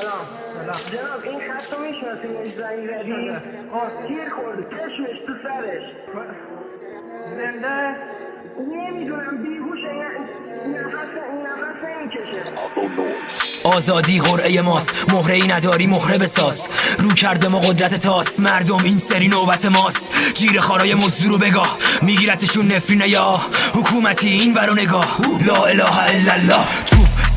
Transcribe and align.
سلام. 0.00 0.26
جناب 0.92 1.20
این 1.24 1.40
خط 1.52 1.72
رو 1.72 1.78
می‌شناسیم 1.80 2.44
زنگ 2.58 2.86
زدی؟ 2.86 3.30
تیر 4.08 4.28
خورده 4.36 4.62
چشمش 4.62 5.18
تو 5.26 5.32
سرش. 5.42 5.82
زنده؟ 7.36 7.96
نمی‌دونم 8.58 9.42
بیهوشه. 9.42 9.94
نفس 10.68 11.14
نفس 11.44 11.80
نمی‌کشه. 11.84 12.42
آزادی 13.64 14.20
قرعه 14.20 14.60
ماست. 14.60 15.12
مهره 15.12 15.34
ای 15.34 15.48
نداری 15.48 15.86
مهره 15.86 16.18
بساز. 16.18 16.68
رو 16.98 17.08
کرده 17.08 17.48
ما 17.48 17.58
قدرت 17.58 17.94
تاس. 17.94 18.40
مردم 18.40 18.84
این 18.84 18.98
سری 18.98 19.28
نوبت 19.28 19.66
ماست. 19.66 20.34
جیر 20.34 20.60
خارای 20.60 20.94
مزدورو 20.94 21.38
بگاه. 21.38 21.78
میگیرتشون 22.02 22.66
نفرینه 22.66 23.08
یا 23.08 23.30
حکومتی 23.74 24.28
این 24.28 24.54
برو 24.54 24.74
نگاه. 24.74 25.18
لا 25.46 25.64
اله 25.64 25.98
الا 25.98 26.32
الله. 26.32 26.64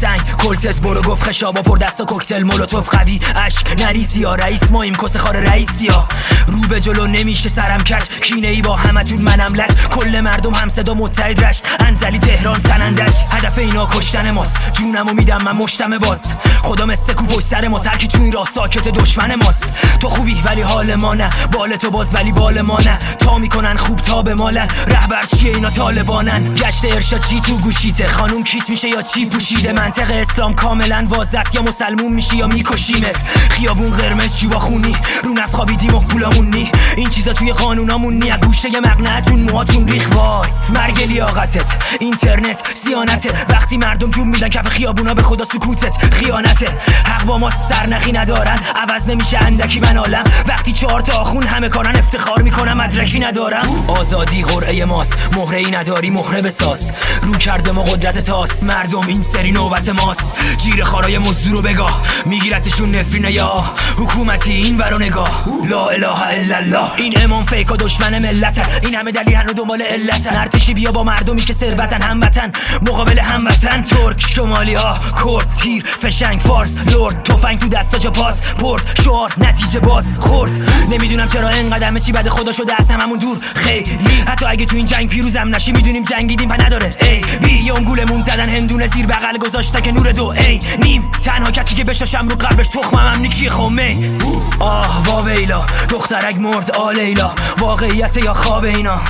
سنگ 0.01 0.21
کلتت 0.43 0.79
برو 0.79 1.01
گفت 1.01 1.23
خشابا 1.23 1.61
پر 1.61 1.77
دستا 1.77 2.05
کوکتل 2.05 2.43
مولوتوف 2.43 2.89
قوی 2.89 3.19
اشک. 3.35 3.81
نریسی 3.81 4.19
یا 4.19 4.35
رئیس 4.35 4.71
ما 4.71 4.81
ایم 4.81 4.95
کس 4.95 5.17
خار 5.17 5.35
رئیسی 5.35 5.87
ها 5.87 6.07
رو 6.47 6.59
به 6.61 6.79
جلو 6.79 7.07
نمیشه 7.07 7.49
سرم 7.49 7.77
کش 7.77 8.19
کینه 8.21 8.47
ای 8.47 8.61
با 8.61 8.75
همتون 8.75 9.21
منم 9.21 9.55
لک 9.55 9.89
کل 9.89 10.21
مردم 10.21 10.53
هم 10.53 10.69
صدا 10.69 10.93
متحد 10.93 11.43
رشت. 11.43 11.63
انزلی 11.79 12.19
تهران 12.19 12.59
سنندج. 12.59 13.13
هدف 13.51 13.57
اینا 13.59 13.85
کشتن 13.85 14.31
ماست. 14.31 14.57
جونمو 14.73 15.13
میدم 15.13 15.37
من 15.45 15.51
مشتم 15.51 15.97
باز. 15.97 16.23
خدا 16.63 16.85
مثل 16.85 17.13
کو 17.13 17.25
پشت 17.25 17.45
سر 17.45 17.67
ماست. 17.67 17.87
هرکی 17.87 18.07
تو 18.07 18.21
این 18.21 18.31
راه 18.31 18.49
ساکت 18.55 18.87
دشمن 18.87 19.35
ماست. 19.35 19.73
تو 19.99 20.09
خوبی 20.09 20.41
ولی 20.45 20.61
حال 20.61 20.95
ما 20.95 21.13
نه. 21.13 21.29
بال 21.51 21.75
تو 21.75 21.89
باز 21.89 22.15
ولی 22.15 22.31
بال 22.31 22.61
ما 22.61 22.77
نه. 22.85 22.97
تا 22.97 23.37
می‌کنن 23.37 23.75
خوب 23.75 23.99
تا 23.99 24.21
به 24.21 24.33
مالن 24.33 24.67
رهبر 24.87 25.23
چیه 25.25 25.55
اینا؟ 25.55 25.69
طالبانن. 25.69 26.55
گشت 26.55 26.85
ارشاد 26.85 27.25
چی 27.25 27.39
تو 27.39 27.57
گوشیته 27.57 28.07
خانوم 28.07 28.43
کیت 28.43 28.69
میشه 28.69 28.89
یا 28.89 29.01
چی 29.01 29.25
پوشیده؟ 29.25 29.73
منطق 29.73 30.11
اسلام 30.11 30.53
کاملا 30.53 31.05
واضح 31.09 31.43
یا 31.53 31.61
مسلمون 31.61 32.13
میشی 32.13 32.37
یا 32.37 32.47
میکشیمت. 32.47 33.17
خیابون 33.49 33.91
قرمز 33.91 34.37
جوبا 34.37 34.59
خونی. 34.59 34.95
رو 35.23 35.33
نف 35.33 35.51
خوابیدیم 35.51 35.95
و 35.95 35.99
پولامون 35.99 36.49
نی. 36.49 36.71
این 36.97 37.09
چیزا 37.09 37.33
توی 37.33 37.53
قانونامون 37.53 38.13
نی. 38.13 38.31
گوشه 38.31 38.79
مقنعتون 38.79 39.41
موهاتون 39.41 39.87
ریخ. 39.87 40.15
وای 40.15 40.49
مرگ 40.75 41.01
لیاقتت. 41.01 41.83
اینترنت 41.99 42.67
سیانته 42.83 43.40
وقتی 43.49 43.77
مردم 43.77 44.11
جون 44.11 44.27
میدن 44.27 44.49
کف 44.49 44.67
خیابونا 44.67 45.13
به 45.13 45.23
خدا 45.23 45.45
سکوتت 45.45 46.13
خیانته. 46.13 46.67
حق 47.05 47.25
با 47.25 47.37
ما 47.37 47.49
سرنخی 47.49 48.11
ندارن 48.11 48.59
عوض 48.75 49.09
نمیشه 49.09 49.37
اندکی 49.37 49.79
من 49.79 49.97
عالم. 49.97 50.23
وقتی 50.47 50.71
چهار 50.71 51.01
تا 51.01 51.17
آخون 51.17 51.43
همه 51.43 51.69
کارن 51.69 51.95
افتخار 51.95 52.41
می‌کنم 52.41 52.77
مدرکی 52.77 53.19
ندارم. 53.19 53.85
آزادی 53.87 54.43
قرعه 54.43 54.85
ماست 54.85 55.37
مهره 55.37 55.57
ای 55.57 55.71
نداری 55.71 56.09
مهره 56.09 56.41
بساز. 56.41 56.91
رو 57.21 57.33
کرده 57.33 57.71
ما 57.71 57.83
قدرت 57.83 58.17
تاس. 58.17 58.63
مردم 58.63 59.07
این 59.07 59.21
سری 59.21 59.51
نوبت 59.51 59.89
ماست. 59.89 60.57
جیر 60.57 60.83
خارای 60.83 61.17
مزدورو 61.17 61.61
بگاه. 61.61 62.01
میگیرتشون 62.25 62.95
نفرینه 62.95 63.31
یا 63.31 63.53
حکومتی 63.97 64.51
این 64.51 64.77
برو 64.77 64.99
نگاه. 64.99 65.43
لا 65.69 65.89
اله 65.89 66.21
الا 66.21 66.55
الله. 66.57 66.91
این 66.97 67.23
امام 67.23 67.45
فیک 67.45 67.71
و 67.71 67.75
دشمن 67.75 68.19
ملت 68.19 68.67
این 68.83 68.95
همه 68.95 69.11
دلیل 69.11 69.35
هنو 69.35 69.53
دنبال 69.53 69.81
علتن. 69.81 70.37
ارتشی 70.37 70.73
بیا 70.73 70.91
با 70.91 71.03
مردمی 71.03 71.41
که 71.41 71.53
ثروتن 71.53 72.01
هموطن. 72.01 72.51
مقابل 72.81 73.19
هموطن 73.31 73.83
ترک 73.83 74.21
شمالی 74.21 74.73
ها 74.73 74.99
کرد 75.25 75.53
تیر 75.53 75.85
فشنگ 76.01 76.39
فارس 76.39 76.87
لرد 76.87 77.23
تفنگ 77.23 77.59
تو 77.59 77.67
دستا 77.67 77.97
جا 77.97 78.11
پاس 78.11 78.53
پرد 78.53 78.99
شعار 79.03 79.33
نتیجه 79.37 79.79
باز 79.79 80.05
خورد. 80.19 80.51
نمی‌دونم 80.89 81.27
چرا 81.27 81.49
اینقدر 81.49 81.99
چی 81.99 82.11
بده 82.11 82.29
خدا 82.29 82.51
شده 82.51 82.73
از 82.79 82.91
هممون 82.91 83.19
دور. 83.19 83.37
خیلی. 83.55 83.99
حتی 84.27 84.45
اگه 84.45 84.65
تو 84.65 84.75
این 84.75 84.85
جنگ 84.85 85.09
پیروزم 85.09 85.55
نشی 85.55 85.71
می‌دونیم 85.71 86.03
جنگیدیم 86.03 86.49
پا 86.49 86.55
نداره 86.55 86.89
ای 87.01 87.21
بی 87.41 87.53
یا 87.63 87.73
گولمون 87.73 88.21
زدن 88.21 88.49
هندونه 88.49 88.87
زیر 88.87 89.05
بغل 89.05 89.37
گذاشته 89.37 89.81
که 89.81 89.91
نور 89.91 90.11
دو. 90.11 90.25
ای 90.25 90.59
نیم. 90.83 91.11
تنها 91.23 91.51
کسی 91.51 91.75
که 91.75 91.83
بشاشم 91.83 92.27
رو 92.27 92.35
قلبش 92.35 92.67
تخمم 92.67 93.13
هم 93.13 93.21
نیکی 93.21 93.49
خومه 93.49 94.11
آه 94.59 95.03
واویلا 95.03 95.65
دخترک 95.89 96.35
مرد 96.35 96.75
آلیلا. 96.75 97.31
واقعیت 97.57 98.17
یا 98.17 98.33
خواب 98.33 98.63
اینا. 98.63 99.01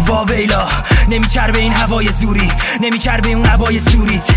واویلا 0.00 0.68
نمیچربه 1.08 1.58
این 1.58 1.72
هوای 1.72 2.08
زوری. 2.08 2.52
نمیچربه 2.80 3.28
اون 3.28 3.46
هوای 3.46 3.80
سوریت. 3.80 4.30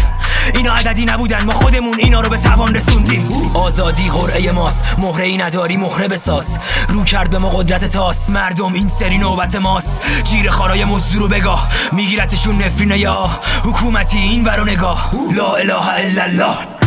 اینا 0.55 0.73
عددی 0.73 1.05
نبودن. 1.05 1.43
ما 1.43 1.53
خودمون 1.53 1.99
اینا 1.99 2.21
رو 2.21 2.29
به 2.29 2.37
توان 2.37 2.75
رسوندیم. 2.75 3.51
آزادی 3.53 4.09
قرعه 4.09 4.51
ماست. 4.51 4.99
مهره 4.99 5.25
ای 5.25 5.37
نداری 5.37 5.77
مهره 5.77 6.07
بساز. 6.07 6.59
رو 6.89 7.03
کرد 7.03 7.29
به 7.29 7.37
ما 7.37 7.49
قدرت 7.49 7.85
تاس. 7.85 8.29
مردم 8.29 8.73
این 8.73 8.87
سری 8.87 9.17
نوبت 9.17 9.55
ماست. 9.55 10.23
جیر 10.23 10.49
خارای 10.49 10.85
مزدورو 10.85 11.27
بگاه. 11.27 11.67
میگیرتشون 11.91 12.61
نفرینه 12.61 12.99
یا 12.99 13.29
حکومتی 13.63 14.17
این 14.17 14.43
برو 14.43 14.65
نگاه. 14.65 15.11
لا 15.35 15.55
اله 15.55 15.87
الا 15.87 16.23
الله. 16.23 16.78